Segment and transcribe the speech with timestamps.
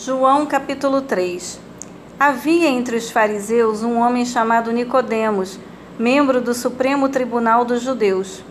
[0.00, 1.58] João capítulo 3
[2.20, 5.58] Havia entre os fariseus um homem chamado Nicodemos,
[5.98, 8.44] membro do Supremo Tribunal dos Judeus.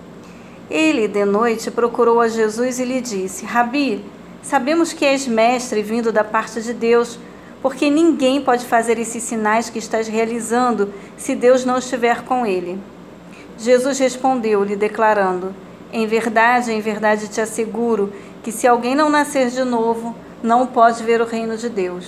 [0.69, 4.03] Ele, de noite, procurou a Jesus e lhe disse: Rabi,
[4.43, 7.17] sabemos que és mestre vindo da parte de Deus,
[7.61, 12.77] porque ninguém pode fazer esses sinais que estás realizando se Deus não estiver com ele.
[13.57, 15.55] Jesus respondeu-lhe, declarando:
[15.93, 18.11] Em verdade, em verdade te asseguro
[18.43, 22.05] que se alguém não nascer de novo, não pode ver o reino de Deus.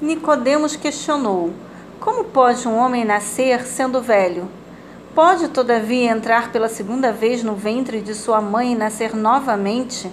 [0.00, 1.52] Nicodemos questionou:
[2.00, 4.48] Como pode um homem nascer sendo velho?
[5.14, 10.10] Pode, todavia, entrar pela segunda vez no ventre de sua mãe e nascer novamente?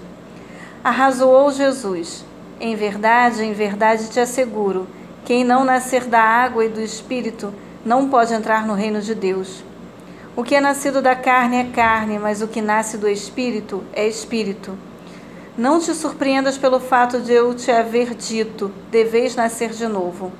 [0.83, 2.25] Arrazoou Jesus:
[2.59, 4.87] Em verdade, em verdade te asseguro,
[5.23, 7.53] quem não nascer da água e do espírito
[7.85, 9.63] não pode entrar no reino de Deus.
[10.35, 14.05] O que é nascido da carne é carne, mas o que nasce do espírito é
[14.07, 14.77] espírito.
[15.57, 20.33] Não te surpreendas pelo fato de eu te haver dito: deveis nascer de novo.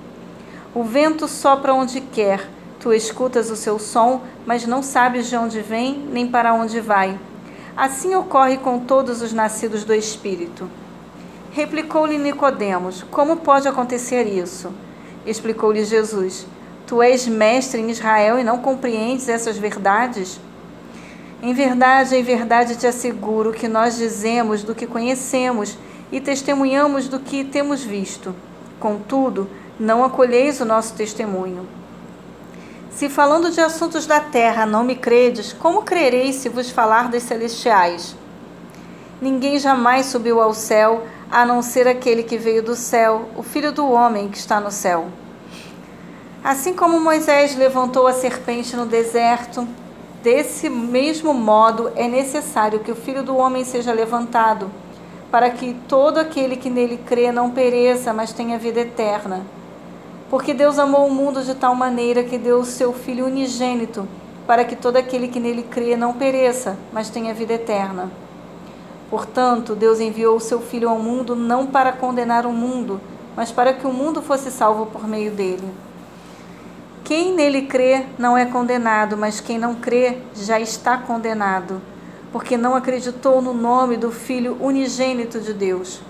[0.74, 2.49] O vento sopra onde quer,
[2.82, 7.18] tu escutas o seu som, mas não sabes de onde vem nem para onde vai.
[7.77, 10.70] Assim ocorre com todos os nascidos do Espírito.
[11.54, 14.70] Replicou-lhe Nicodemos: Como pode acontecer isso?
[15.26, 16.46] Explicou-lhe Jesus:
[16.86, 20.41] Tu és mestre em Israel e não compreendes essas verdades?
[21.41, 25.77] Em verdade, em verdade te asseguro que nós dizemos do que conhecemos
[26.12, 28.34] e testemunhamos do que temos visto.
[28.80, 31.68] Contudo, não acolheis o nosso testemunho.
[32.90, 37.24] Se falando de assuntos da terra não me credes, como crereis se vos falar dos
[37.24, 38.16] celestiais?
[39.22, 43.72] Ninguém jamais subiu ao céu, a não ser aquele que veio do céu, o Filho
[43.72, 45.08] do homem que está no céu.
[46.44, 49.68] Assim como Moisés levantou a serpente no deserto,
[50.26, 54.71] Desse mesmo modo, é necessário que o Filho do Homem seja levantado,
[55.29, 59.46] para que todo aquele que nele crê não pereça, mas tenha vida eterna.
[60.27, 64.07] Porque Deus amou o mundo de tal maneira que deu o seu Filho unigênito,
[64.47, 68.09] para que todo aquele que nele crê não pereça, mas tenha vida eterna.
[69.12, 73.00] Portanto, Deus enviou o seu Filho ao mundo não para condenar o mundo,
[73.35, 75.69] mas para que o mundo fosse salvo por meio dele.
[77.06, 81.80] Quem nele crê não é condenado, mas quem não crê já está condenado,
[82.32, 86.02] porque não acreditou no nome do Filho unigênito de Deus.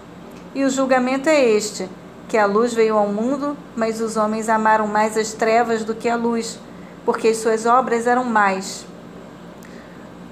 [0.56, 1.90] E o julgamento é este:
[2.30, 6.08] que a luz veio ao mundo, mas os homens amaram mais as trevas do que
[6.08, 6.58] a luz,
[7.04, 8.86] porque as suas obras eram mais.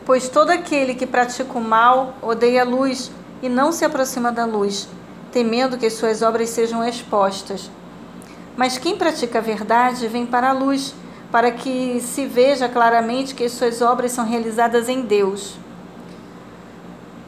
[0.06, 4.46] Pois todo aquele que pratica o mal odeia a luz e não se aproxima da
[4.46, 4.88] luz,
[5.30, 7.70] temendo que as suas obras sejam expostas.
[8.56, 10.94] Mas quem pratica a verdade vem para a luz,
[11.32, 15.56] para que se veja claramente que as suas obras são realizadas em Deus.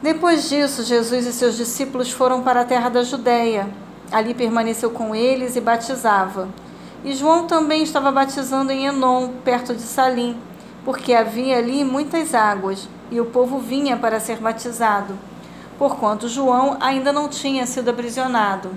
[0.00, 3.68] Depois disso, Jesus e seus discípulos foram para a terra da Judéia.
[4.12, 6.48] Ali permaneceu com eles e batizava.
[7.04, 10.36] E João também estava batizando em Enom, perto de Salim,
[10.84, 15.18] porque havia ali muitas águas, e o povo vinha para ser batizado,
[15.78, 18.70] porquanto João ainda não tinha sido aprisionado.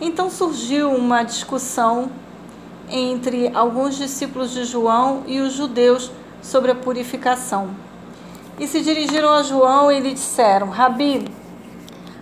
[0.00, 2.10] Então surgiu uma discussão
[2.90, 6.10] entre alguns discípulos de João e os judeus
[6.42, 7.70] sobre a purificação.
[8.58, 11.26] E se dirigiram a João e lhe disseram: Rabi,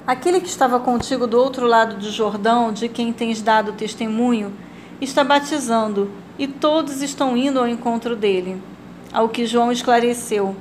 [0.07, 4.53] aquele que estava contigo do outro lado do Jordão, de quem tens dado testemunho,
[5.01, 8.63] está batizando, e todos estão indo ao encontro dele.
[9.13, 10.55] Ao que João esclareceu: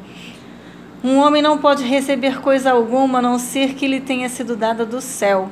[1.04, 4.86] Um homem não pode receber coisa alguma a não ser que lhe tenha sido dada
[4.86, 5.50] do céu.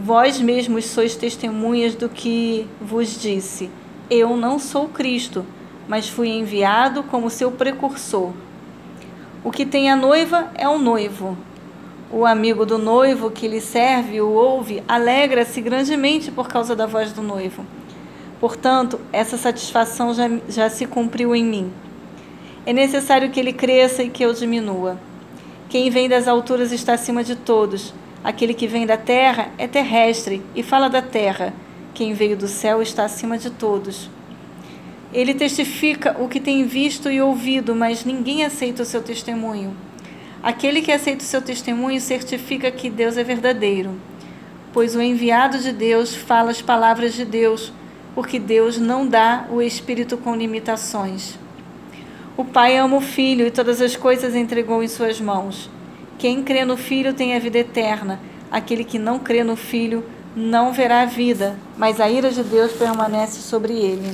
[0.00, 3.68] Vós mesmos sois testemunhas do que vos disse.
[4.08, 5.44] Eu não sou Cristo,
[5.88, 8.30] mas fui enviado como seu precursor.
[9.42, 11.36] O que tem a noiva é o noivo.
[12.12, 17.12] O amigo do noivo que lhe serve o ouve, alegra-se grandemente por causa da voz
[17.12, 17.66] do noivo.
[18.38, 21.72] Portanto, essa satisfação já, já se cumpriu em mim.
[22.64, 24.96] É necessário que ele cresça e que eu diminua.
[25.68, 27.92] Quem vem das alturas está acima de todos
[28.22, 31.54] Aquele que vem da terra é terrestre e fala da terra.
[31.94, 34.10] Quem veio do céu está acima de todos.
[35.12, 39.74] Ele testifica o que tem visto e ouvido, mas ninguém aceita o seu testemunho.
[40.42, 43.92] Aquele que aceita o seu testemunho certifica que Deus é verdadeiro,
[44.72, 47.72] pois o enviado de Deus fala as palavras de Deus,
[48.14, 51.38] porque Deus não dá o Espírito com limitações.
[52.36, 55.70] O Pai ama o Filho e todas as coisas entregou em suas mãos.
[56.18, 58.18] Quem crê no Filho tem a vida eterna.
[58.50, 60.04] Aquele que não crê no Filho
[60.34, 64.12] não verá a vida, mas a ira de Deus permanece sobre ele.